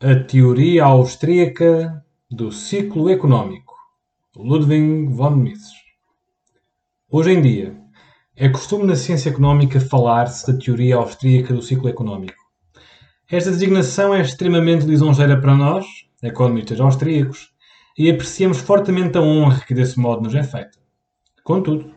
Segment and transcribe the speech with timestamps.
[0.00, 3.74] A teoria austríaca do ciclo económico.
[4.36, 5.72] Ludwig von Mises.
[7.10, 7.76] Hoje em dia,
[8.36, 12.40] é costume na ciência económica falar-se da teoria austríaca do ciclo económico.
[13.28, 15.84] Esta designação é extremamente lisonjeira para nós,
[16.22, 17.50] economistas austríacos,
[17.98, 20.78] e apreciamos fortemente a honra que desse modo nos é feita.
[21.42, 21.92] Contudo,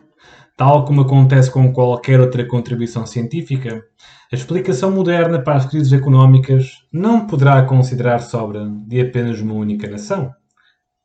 [0.56, 3.82] Tal como acontece com qualquer outra contribuição científica,
[4.30, 9.88] a explicação moderna para as crises económicas não poderá considerar-se obra de apenas uma única
[9.88, 10.30] nação.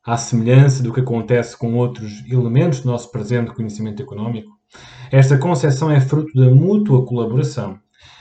[0.04, 4.50] À semelhança do que acontece com outros elementos do nosso presente conhecimento económico,
[5.10, 7.78] esta concepção é fruto da mútua colaboração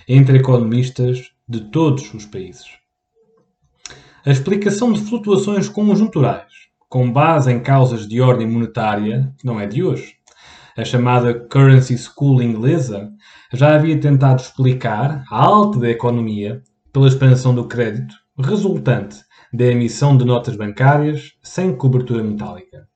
[0.07, 2.65] entre economistas de todos os países.
[4.25, 6.51] A explicação de flutuações conjunturais,
[6.89, 10.16] com base em causas de ordem monetária, não é de hoje
[10.77, 13.09] a chamada Currency School inglesa,
[13.51, 16.61] já havia tentado explicar a alta da economia
[16.93, 19.17] pela expansão do crédito resultante
[19.51, 22.87] da emissão de notas bancárias sem cobertura metálica.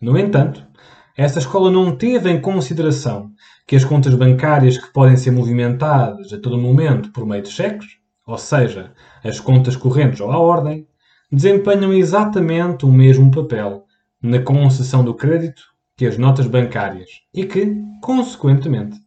[0.00, 0.66] No entanto,
[1.14, 3.30] esta escola não teve em consideração
[3.66, 7.98] que as contas bancárias que podem ser movimentadas a todo momento por meio de cheques,
[8.26, 10.86] ou seja, as contas correntes ou à ordem,
[11.30, 13.84] desempenham exatamente o mesmo papel
[14.22, 18.98] na concessão do crédito que as notas bancárias e que, consequentemente,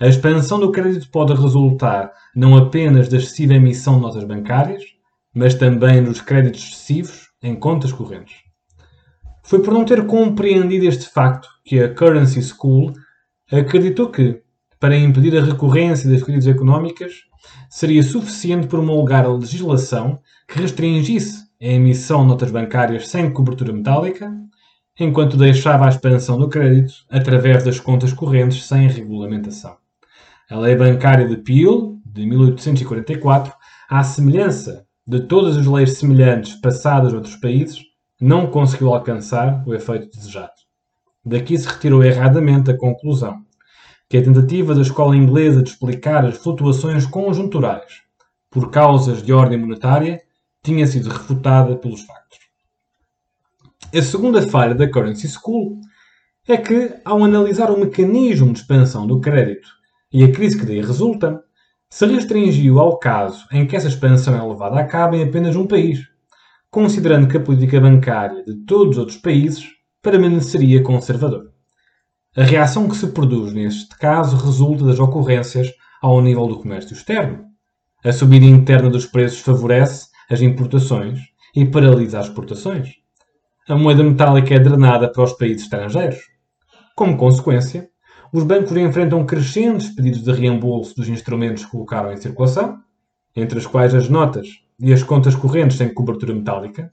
[0.00, 4.82] a expansão do crédito pode resultar não apenas da excessiva emissão de notas bancárias,
[5.34, 8.36] mas também dos créditos excessivos em contas correntes.
[9.44, 12.92] Foi por não ter compreendido este facto que a Currency School
[13.50, 14.42] acreditou que,
[14.80, 17.12] para impedir a recorrência das crises económicas,
[17.70, 24.32] seria suficiente promulgar a legislação que restringisse a emissão de notas bancárias sem cobertura metálica
[24.98, 29.76] enquanto deixava a expansão do crédito através das contas correntes sem regulamentação.
[30.50, 33.52] A lei bancária de Peel, de 1844,
[33.88, 37.82] à semelhança de todas as leis semelhantes passadas noutros países,
[38.20, 40.52] não conseguiu alcançar o efeito desejado.
[41.24, 43.44] Daqui se retirou erradamente a conclusão
[44.08, 48.02] que a tentativa da escola inglesa de explicar as flutuações conjunturais
[48.50, 50.20] por causas de ordem monetária
[50.62, 52.41] tinha sido refutada pelos factos.
[53.94, 55.78] A segunda falha da Currency School
[56.48, 59.68] é que, ao analisar o mecanismo de expansão do crédito
[60.10, 61.44] e a crise que daí resulta,
[61.90, 65.66] se restringiu ao caso em que essa expansão é levada a cabo em apenas um
[65.66, 66.00] país,
[66.70, 69.68] considerando que a política bancária de todos os outros países
[70.00, 71.52] permaneceria conservadora.
[72.34, 75.70] A reação que se produz neste caso resulta das ocorrências
[76.00, 77.44] ao nível do comércio externo.
[78.02, 81.20] A subida interna dos preços favorece as importações
[81.54, 83.01] e paralisa as exportações
[83.68, 86.18] a moeda metálica é drenada para os países estrangeiros.
[86.96, 87.88] Como consequência,
[88.32, 92.80] os bancos enfrentam crescentes pedidos de reembolso dos instrumentos que colocaram em circulação,
[93.36, 94.48] entre as quais as notas
[94.80, 96.92] e as contas correntes sem cobertura metálica,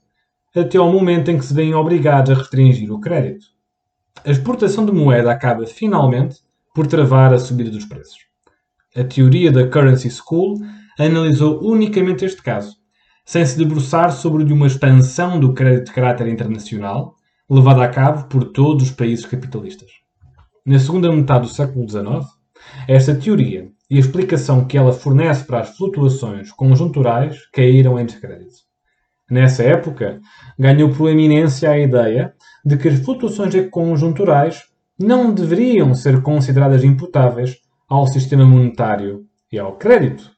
[0.54, 3.46] até ao momento em que se veem obrigados a restringir o crédito.
[4.24, 6.36] A exportação de moeda acaba finalmente
[6.72, 8.18] por travar a subida dos preços.
[8.96, 10.58] A teoria da Currency School
[10.98, 12.79] analisou unicamente este caso
[13.30, 17.14] sem se debruçar sobre uma expansão do crédito de caráter internacional
[17.48, 19.88] levada a cabo por todos os países capitalistas.
[20.66, 22.26] Na segunda metade do século XIX,
[22.88, 28.56] esta teoria e a explicação que ela fornece para as flutuações conjunturais caíram em descrédito.
[29.30, 30.18] Nessa época,
[30.58, 34.64] ganhou proeminência a ideia de que as flutuações conjunturais
[34.98, 37.58] não deveriam ser consideradas imputáveis
[37.88, 40.32] ao sistema monetário e ao crédito.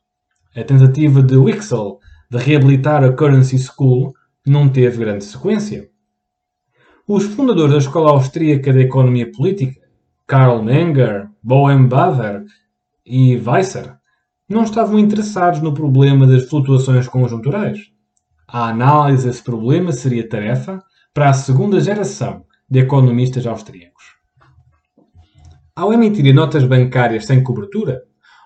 [0.54, 1.98] A tentativa de Wixell
[2.32, 4.14] de reabilitar a Currency School
[4.46, 5.90] não teve grande sequência.
[7.06, 9.78] Os fundadores da Escola Austríaca de Economia Política,
[10.26, 12.42] Karl Menger, Bohem Baver
[13.04, 13.98] e Weisser,
[14.48, 17.78] não estavam interessados no problema das flutuações conjunturais.
[18.48, 20.82] A análise desse problema seria tarefa
[21.12, 24.04] para a segunda geração de economistas austríacos.
[25.76, 28.00] Ao emitirem notas bancárias sem cobertura,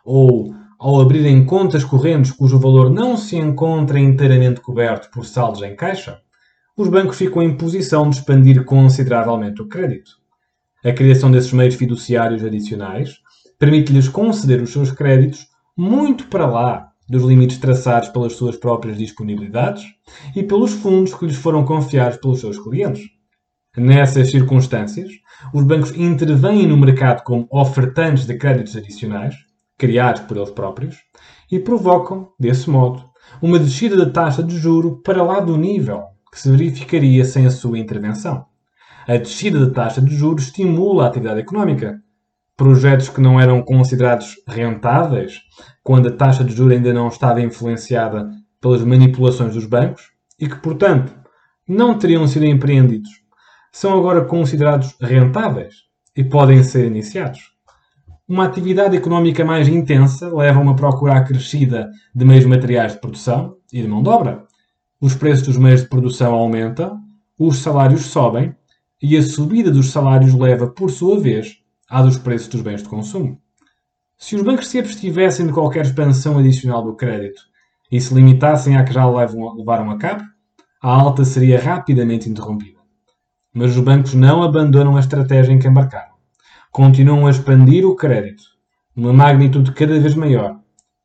[0.04, 5.75] ou ao abrirem contas correntes cujo valor não se encontra inteiramente coberto por saldos em
[5.75, 6.20] caixa,
[6.76, 10.11] os bancos ficam em posição de expandir consideravelmente o crédito.
[10.84, 13.17] A criação desses meios fiduciários adicionais
[13.58, 15.46] permite-lhes conceder os seus créditos
[15.76, 19.84] muito para lá dos limites traçados pelas suas próprias disponibilidades
[20.34, 23.05] e pelos fundos que lhes foram confiados pelos seus clientes.
[23.76, 25.11] Nessas circunstâncias,
[25.52, 29.45] os bancos intervêm no mercado como ofertantes de créditos adicionais
[29.78, 30.96] criados por eles próprios,
[31.50, 33.05] e provocam, desse modo,
[33.40, 37.50] uma descida da taxa de juro para lá do nível que se verificaria sem a
[37.50, 38.46] sua intervenção.
[39.06, 42.00] A descida da taxa de juros estimula a atividade económica.
[42.56, 45.40] Projetos que não eram considerados rentáveis,
[45.82, 48.28] quando a taxa de juros ainda não estava influenciada
[48.61, 51.14] pelas manipulações dos bancos e que, portanto,
[51.69, 53.11] não teriam sido empreendidos,
[53.70, 55.75] são agora considerados rentáveis
[56.17, 57.56] e podem ser iniciados.
[58.28, 63.56] Uma atividade económica mais intensa leva a uma procura acrescida de meios materiais de produção
[63.73, 64.44] e de mão de obra.
[65.00, 66.99] Os preços dos meios de produção aumentam,
[67.38, 68.52] os salários sobem
[69.00, 71.58] e a subida dos salários leva, por sua vez,
[71.88, 73.40] à dos preços dos bens de consumo.
[74.19, 77.43] Se os bancos se abstivessem de qualquer expansão adicional do crédito
[77.93, 80.25] e se limitassem à que já levaram a cabo,
[80.82, 82.81] a alta seria rapidamente interrompida.
[83.55, 86.15] Mas os bancos não abandonam a estratégia em que embarcaram.
[86.76, 88.43] Continuam a expandir o crédito,
[88.94, 90.61] numa magnitude cada vez maior,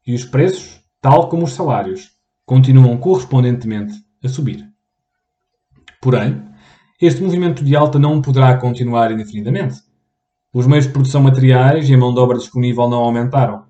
[0.06, 2.10] e os preços, tal como os salários,
[2.46, 4.68] continuam correspondentemente a subir.
[6.02, 6.44] Porém,
[7.02, 9.78] este movimento de alta não poderá continuar indefinidamente.
[10.54, 13.64] Os meios de produção materiais e a mão de obra disponível não aumentaram.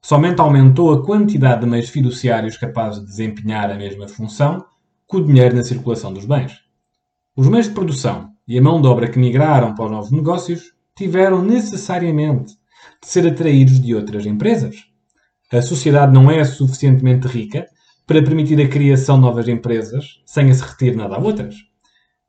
[0.00, 4.64] Somente aumentou a quantidade de meios fiduciários capazes de desempenhar a mesma função
[5.04, 6.60] com o dinheiro na circulação dos bens.
[7.34, 10.78] Os meios de produção e a mão de obra que migraram para os novos negócios
[11.00, 12.52] tiveram necessariamente
[13.02, 14.84] de ser atraídos de outras empresas.
[15.50, 17.66] A sociedade não é suficientemente rica
[18.06, 21.54] para permitir a criação de novas empresas sem se retirar nada a outras.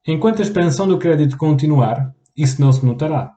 [0.08, 3.34] Enquanto a expansão do crédito continuar, isso não se notará,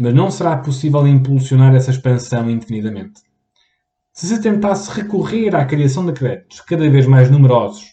[0.00, 3.20] mas não será possível impulsionar essa expansão indefinidamente.
[4.14, 7.84] Se se tentasse recorrer à criação de créditos cada vez mais numerosos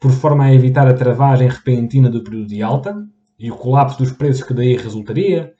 [0.00, 2.96] por forma a evitar a travagem repentina do período de alta
[3.38, 5.52] e o colapso dos preços que daí resultaria,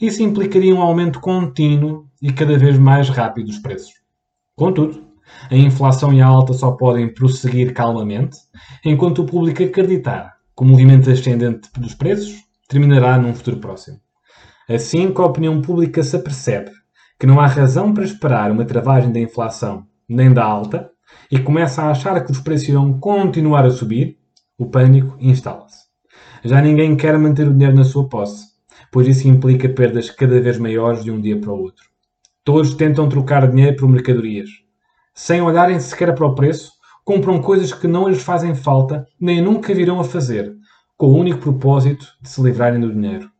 [0.00, 3.92] isso implicaria um aumento contínuo e cada vez mais rápido dos preços.
[4.56, 5.04] Contudo,
[5.50, 8.38] a inflação e a alta só podem prosseguir calmamente
[8.84, 12.34] enquanto o público acreditar que o movimento ascendente dos preços
[12.68, 13.98] terminará num futuro próximo.
[14.68, 16.70] Assim que a opinião pública se apercebe
[17.20, 20.90] que não há razão para esperar uma travagem da inflação nem da alta,
[21.30, 24.18] e começa a achar que os preços irão continuar a subir,
[24.58, 25.84] o pânico instala-se.
[26.44, 28.46] Já ninguém quer manter o dinheiro na sua posse,
[28.90, 31.84] pois isso implica perdas cada vez maiores de um dia para o outro.
[32.44, 34.50] Todos tentam trocar dinheiro por mercadorias.
[35.14, 36.72] Sem olharem sequer para o preço,
[37.04, 40.54] compram coisas que não lhes fazem falta nem nunca virão a fazer,
[40.96, 43.30] com o único propósito de se livrarem do dinheiro.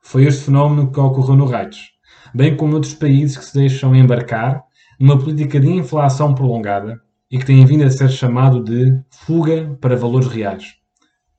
[0.00, 1.90] Foi este fenómeno que ocorreu no Reites,
[2.34, 4.62] bem como noutros países que se deixam embarcar
[4.98, 7.00] numa política de inflação prolongada
[7.30, 10.74] e que tem vindo a ser chamado de fuga para valores reais.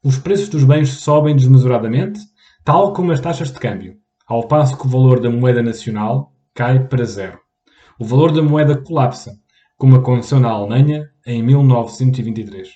[0.03, 2.19] Os preços dos bens sobem desmesuradamente,
[2.67, 3.95] tal como as taxas de câmbio,
[4.27, 7.39] ao passo que o valor da moeda nacional cai para zero.
[7.97, 9.31] O valor da moeda colapsa,
[9.77, 12.67] como aconteceu na Alemanha em 1923.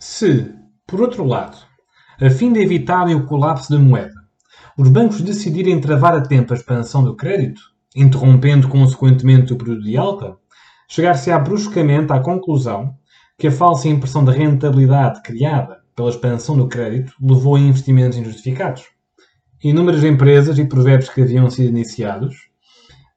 [0.00, 0.52] Se,
[0.84, 1.58] por outro lado,
[2.20, 4.14] a fim de evitarem o colapso da moeda,
[4.76, 7.60] os bancos decidirem travar a tempo a expansão do crédito,
[7.94, 10.36] interrompendo consequentemente o período de alta,
[10.88, 12.96] chegar-se-á bruscamente à conclusão
[13.38, 18.95] que a falsa impressão de rentabilidade criada pela expansão do crédito levou a investimentos injustificados.
[19.68, 22.36] Inúmeras empresas e projetos que haviam sido iniciados,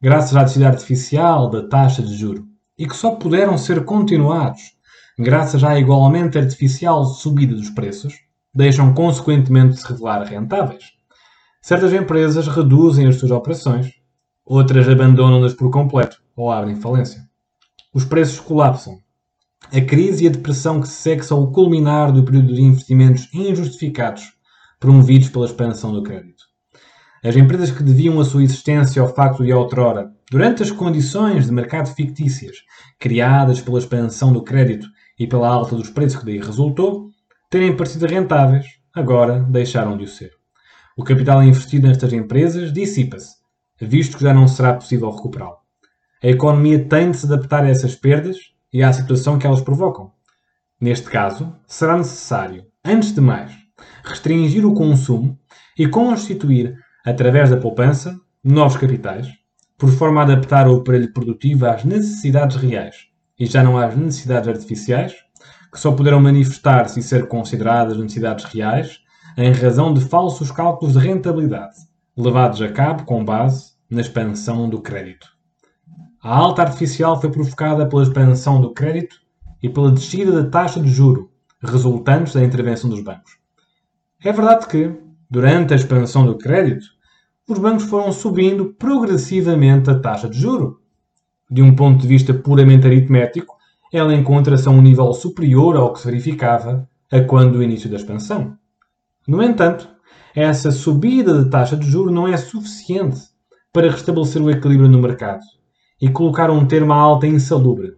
[0.02, 4.74] graças à descida artificial da taxa de juro, e que só puderam ser continuados
[5.20, 8.16] graças à igualmente artificial subida dos preços,
[8.52, 10.86] deixam consequentemente de se revelar rentáveis.
[11.62, 13.94] Certas empresas reduzem as suas operações,
[14.44, 17.30] outras abandonam-nas por completo ou abrem falência.
[17.94, 18.98] Os preços colapsam.
[19.72, 23.30] A crise e a depressão que se segue são o culminar do período de investimentos
[23.32, 24.39] injustificados
[24.80, 26.44] promovidos pela expansão do crédito.
[27.24, 31.52] As empresas que deviam a sua existência ao facto de outrora, durante as condições de
[31.52, 32.58] mercado fictícias
[32.98, 34.88] criadas pela expansão do crédito
[35.20, 37.10] e pela alta dos preços que daí resultou,
[37.50, 40.32] terem parecido rentáveis, agora deixaram de o ser.
[40.96, 43.36] O capital investido nestas empresas dissipa-se,
[43.82, 45.58] visto que já não será possível recuperá-lo.
[46.24, 48.38] A economia tem de se adaptar a essas perdas
[48.72, 50.12] e à situação que elas provocam.
[50.80, 53.52] Neste caso, será necessário, antes de mais,
[54.04, 55.38] restringir o consumo
[55.78, 59.28] e constituir, através da poupança, novos capitais,
[59.78, 63.08] por forma a adaptar o aparelho produtivo às necessidades reais
[63.40, 65.14] e já não às necessidades artificiais,
[65.72, 69.00] que só poderão manifestar-se e ser consideradas necessidades reais
[69.38, 71.76] em razão de falsos cálculos de rentabilidade,
[72.18, 75.28] levados a cabo com base na expansão do crédito.
[76.22, 79.16] A alta artificial foi provocada pela expansão do crédito
[79.64, 81.32] e pela descida da taxa de juro,
[81.64, 83.39] resultantes da intervenção dos bancos.
[84.22, 84.92] É verdade que,
[85.32, 86.86] durante a expansão do crédito,
[87.48, 90.82] os bancos foram subindo progressivamente a taxa de juro.
[91.50, 93.56] De um ponto de vista puramente aritmético,
[93.94, 97.96] ela encontra-se a um nível superior ao que se verificava a quando do início da
[97.96, 98.58] expansão.
[99.26, 99.90] No entanto,
[100.36, 103.22] essa subida de taxa de juro não é suficiente
[103.72, 105.42] para restabelecer o equilíbrio no mercado
[106.02, 107.94] e colocar um termo à alta insalubre,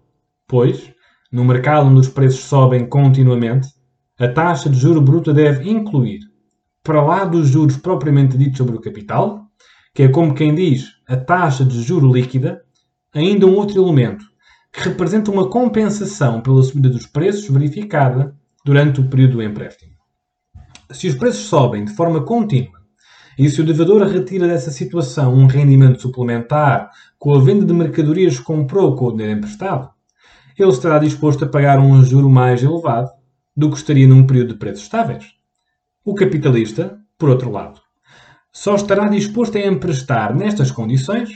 [0.47, 0.93] pois,
[1.31, 3.67] no mercado onde os preços sobem continuamente,
[4.21, 6.19] a taxa de juro bruta deve incluir,
[6.83, 9.47] para lá dos juros propriamente ditos sobre o capital,
[9.95, 12.61] que é como quem diz a taxa de juro líquida,
[13.11, 14.23] ainda um outro elemento,
[14.71, 19.93] que representa uma compensação pela subida dos preços verificada durante o período do empréstimo.
[20.91, 22.79] Se os preços sobem de forma contínua
[23.39, 28.37] e se o devedor retira dessa situação um rendimento suplementar com a venda de mercadorias
[28.37, 29.89] que comprou com o dinheiro emprestado,
[30.55, 33.19] ele estará disposto a pagar um juro mais elevado
[33.55, 35.25] do que estaria num período de preços estáveis.
[36.03, 37.79] O capitalista, por outro lado,
[38.51, 41.29] só estará disposto a emprestar nestas condições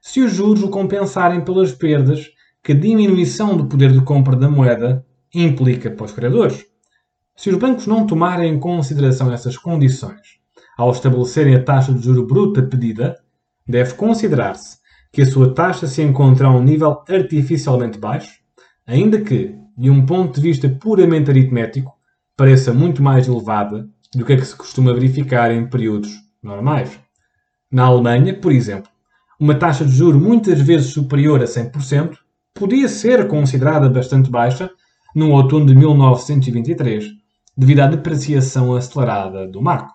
[0.00, 2.30] se os juros o compensarem pelas perdas
[2.62, 6.64] que a diminuição do poder de compra da moeda implica para os credores.
[7.36, 10.40] Se os bancos não tomarem em consideração essas condições
[10.76, 13.18] ao estabelecerem a taxa de juro bruta pedida,
[13.66, 14.78] deve considerar-se
[15.12, 18.32] que a sua taxa se encontra a um nível artificialmente baixo,
[18.86, 21.92] ainda que, de um ponto de vista puramente aritmético,
[22.36, 26.10] pareça muito mais elevada do que a que se costuma verificar em períodos
[26.42, 26.98] normais.
[27.70, 28.90] Na Alemanha, por exemplo,
[29.40, 32.16] uma taxa de juro muitas vezes superior a 100%
[32.54, 34.70] podia ser considerada bastante baixa
[35.14, 37.06] no outono de 1923,
[37.56, 39.94] devido à depreciação acelerada do marco.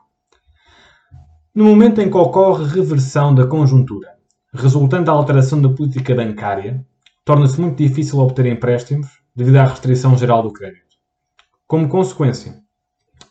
[1.53, 4.10] No momento em que ocorre reversão da conjuntura,
[4.53, 6.86] resultante da alteração da política bancária,
[7.25, 9.07] torna-se muito difícil obter empréstimos
[9.38, 10.98] devido à restrição geral do crédito.
[11.67, 12.60] Como consequência,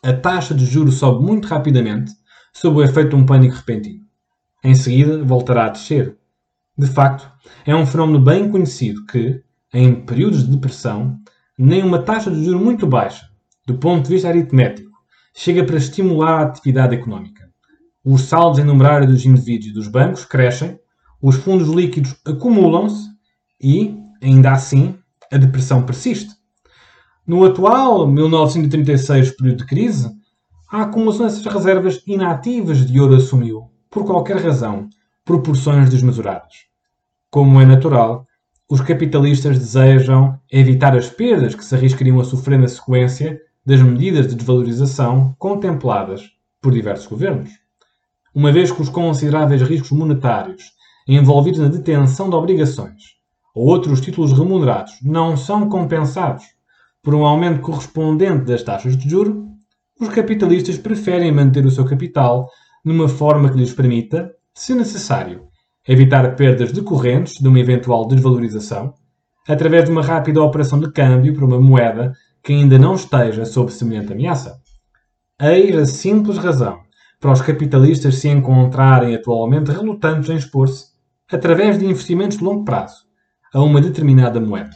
[0.01, 2.13] a taxa de juros sobe muito rapidamente
[2.53, 4.05] sob o efeito de um pânico repentino.
[4.63, 6.17] Em seguida, voltará a descer.
[6.77, 7.29] De facto,
[7.65, 11.19] é um fenómeno bem conhecido que, em períodos de depressão,
[11.59, 13.27] nem uma taxa de juros muito baixa,
[13.65, 14.89] do ponto de vista aritmético,
[15.35, 17.51] chega para estimular a atividade económica.
[18.01, 20.79] Os saldos em numerário dos indivíduos e dos bancos crescem,
[21.21, 23.09] os fundos líquidos acumulam-se
[23.61, 24.96] e, ainda assim,
[25.31, 26.31] a depressão persiste.
[27.25, 30.09] No atual 1936 período de crise,
[30.71, 34.87] a acumulação dessas reservas inativas de ouro assumiu, por qualquer razão,
[35.25, 36.67] proporções desmesuradas.
[37.29, 38.25] Como é natural,
[38.69, 44.27] os capitalistas desejam evitar as perdas que se arriscariam a sofrer na sequência das medidas
[44.27, 46.23] de desvalorização contempladas
[46.61, 47.49] por diversos governos.
[48.33, 50.63] Uma vez que os consideráveis riscos monetários
[51.07, 53.16] envolvidos na detenção de obrigações
[53.57, 56.43] ou outros títulos remunerados não são compensados
[57.01, 59.47] por um aumento correspondente das taxas de juro,
[59.99, 62.47] os capitalistas preferem manter o seu capital
[62.85, 65.47] numa forma que lhes permita, se necessário,
[65.87, 68.93] evitar perdas decorrentes de uma eventual desvalorização,
[69.47, 73.71] através de uma rápida operação de câmbio para uma moeda que ainda não esteja sob
[73.71, 74.61] semelhante ameaça.
[75.41, 76.77] Eis a simples razão
[77.19, 80.89] para os capitalistas se encontrarem atualmente relutantes em expor-se,
[81.31, 83.06] através de investimentos de longo prazo,
[83.53, 84.75] a uma determinada moeda.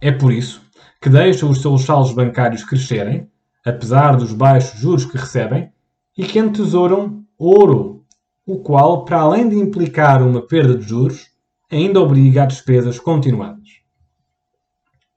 [0.00, 0.62] É por isso
[1.00, 3.30] que deixam os seus saldos bancários crescerem,
[3.64, 5.70] apesar dos baixos juros que recebem,
[6.16, 8.04] e que entesouram ouro,
[8.46, 11.26] o qual, para além de implicar uma perda de juros,
[11.70, 13.68] ainda obriga a despesas continuadas.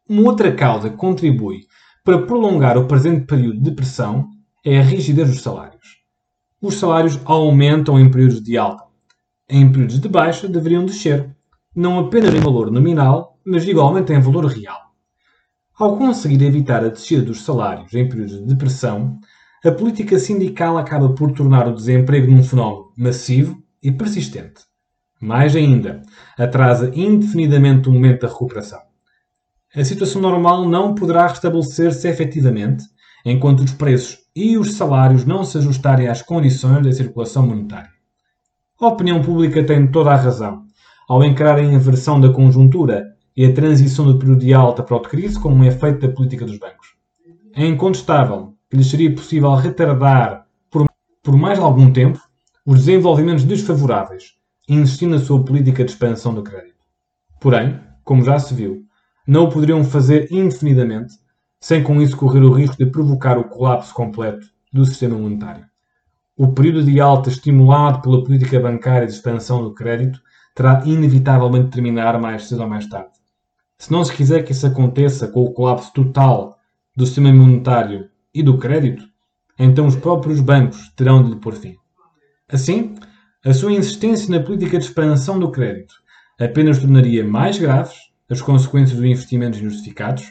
[0.07, 1.67] Uma outra causa que contribui
[2.03, 4.29] para prolongar o presente período de pressão
[4.65, 5.99] é a rigidez dos salários.
[6.61, 8.83] Os salários aumentam em períodos de alta.
[9.47, 11.35] Em períodos de baixa deveriam descer,
[11.75, 14.89] não apenas em valor nominal, mas igualmente em valor real.
[15.77, 19.19] Ao conseguir evitar a descida dos salários em períodos de depressão,
[19.63, 24.61] a política sindical acaba por tornar o desemprego num fenómeno massivo e persistente.
[25.21, 26.01] Mais ainda,
[26.37, 28.79] atrasa indefinidamente o momento da recuperação.
[29.75, 32.83] A situação normal não poderá restabelecer-se efetivamente
[33.25, 37.91] enquanto os preços e os salários não se ajustarem às condições da circulação monetária.
[38.81, 40.68] A opinião pública tem toda a razão
[41.09, 45.01] ao encararem a inversão da conjuntura e a transição do período de alta para o
[45.01, 46.93] de crise como um efeito da política dos bancos.
[47.55, 50.85] É incontestável que lhes seria possível retardar por,
[51.23, 52.19] por mais algum tempo
[52.63, 54.35] os desenvolvimentos desfavoráveis,
[54.69, 56.77] insistindo na sua política de expansão do crédito.
[57.41, 58.83] Porém, como já se viu,
[59.27, 61.15] não o poderiam fazer indefinidamente,
[61.59, 65.65] sem com isso correr o risco de provocar o colapso completo do sistema monetário.
[66.37, 70.21] O período de alta estimulado pela política bancária de expansão do crédito
[70.55, 73.11] terá inevitavelmente terminar mais cedo ou mais tarde.
[73.77, 76.57] Se não se quiser que isso aconteça com o colapso total
[76.95, 79.03] do sistema monetário e do crédito,
[79.57, 81.75] então os próprios bancos terão de lhe pôr fim.
[82.51, 82.95] Assim,
[83.45, 85.93] a sua insistência na política de expansão do crédito
[86.39, 87.97] apenas tornaria mais graves
[88.29, 90.25] as consequências dos investimentos injustificados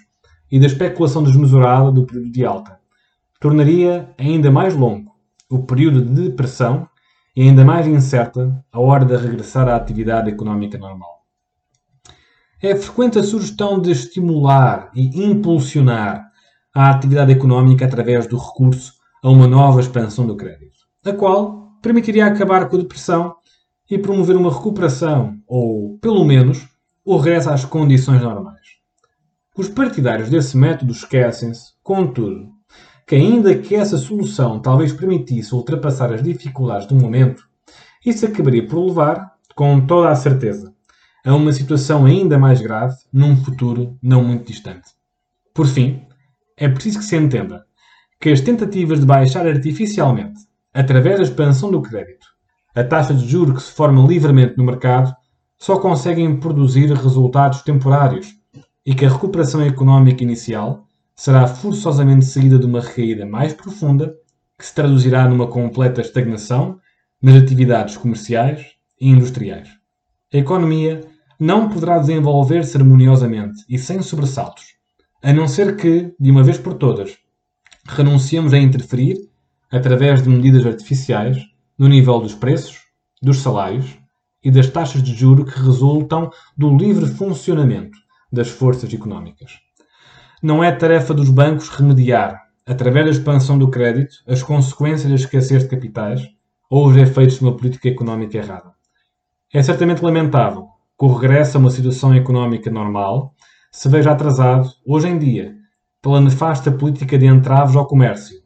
[0.50, 2.78] e da especulação desmesurada do período de alta.
[3.40, 5.08] Tornaria ainda mais longo
[5.50, 6.88] o período de depressão
[7.38, 11.22] e ainda mais incerta a hora de regressar à atividade económica normal.
[12.60, 16.26] é frequente a sugestão de estimular e impulsionar
[16.74, 22.26] a atividade económica através do recurso a uma nova expansão do crédito, a qual permitiria
[22.26, 23.36] acabar com a depressão
[23.88, 26.66] e promover uma recuperação, ou, pelo menos,
[27.04, 28.66] o regresso às condições normais.
[29.56, 32.57] Os partidários desse método esquecem-se, contudo,
[33.08, 37.42] que ainda que essa solução talvez permitisse ultrapassar as dificuldades do momento,
[38.04, 40.74] isso acabaria por levar, com toda a certeza,
[41.24, 44.90] a uma situação ainda mais grave num futuro não muito distante.
[45.54, 46.02] Por fim,
[46.54, 47.64] é preciso que se entenda
[48.20, 50.40] que as tentativas de baixar artificialmente,
[50.74, 52.26] através da expansão do crédito,
[52.74, 55.16] a taxa de juros que se forma livremente no mercado,
[55.56, 58.34] só conseguem produzir resultados temporários
[58.84, 60.87] e que a recuperação económica inicial
[61.18, 64.14] será forçosamente seguida de uma recaída mais profunda,
[64.56, 66.78] que se traduzirá numa completa estagnação
[67.20, 68.64] nas atividades comerciais
[69.00, 69.68] e industriais.
[70.32, 71.00] A economia
[71.38, 74.76] não poderá desenvolver-se harmoniosamente e sem sobressaltos,
[75.20, 77.18] a não ser que, de uma vez por todas,
[77.84, 79.16] renunciemos a interferir,
[79.72, 81.36] através de medidas artificiais,
[81.76, 82.78] no nível dos preços,
[83.20, 83.98] dos salários
[84.40, 87.98] e das taxas de juro que resultam do livre funcionamento
[88.32, 89.67] das forças económicas.
[90.40, 95.64] Não é tarefa dos bancos remediar, através da expansão do crédito, as consequências da escassez
[95.64, 96.28] de capitais
[96.70, 98.72] ou os efeitos de uma política económica errada.
[99.52, 103.34] É certamente lamentável que o regresso a uma situação económica normal
[103.72, 105.56] se veja atrasado, hoje em dia,
[106.00, 108.40] pela nefasta política de entraves ao comércio,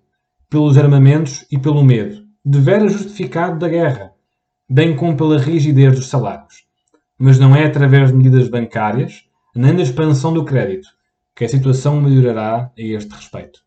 [0.49, 4.13] pelos armamentos e pelo medo, de veras justificado da guerra,
[4.67, 6.65] bem como pela rigidez dos salários.
[7.19, 10.89] Mas não é através de medidas bancárias, nem da expansão do crédito,
[11.35, 13.61] que a situação melhorará a este respeito.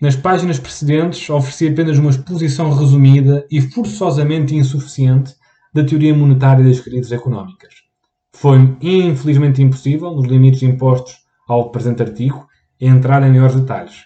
[0.00, 5.34] Nas páginas precedentes, ofereci apenas uma exposição resumida e forçosamente insuficiente
[5.72, 7.74] da teoria monetária das crises económicas.
[8.32, 11.16] Foi infelizmente impossível, nos limites impostos
[11.48, 12.46] ao presente artigo,
[12.80, 14.04] entrar em maiores detalhes.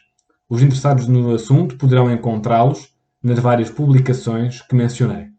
[0.48, 2.88] Os interessados no assunto poderão encontrá-los
[3.22, 5.37] nas várias publicações que mencionei.